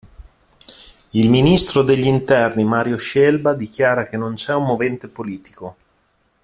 [1.11, 5.75] Il ministro degli interni Mario Scelba dichiara che non c'è un movente politico.